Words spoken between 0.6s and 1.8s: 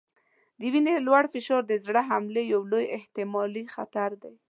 وینې لوړ فشار د